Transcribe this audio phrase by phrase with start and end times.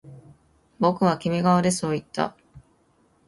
[0.79, 2.35] 僕はキメ顔でそう言った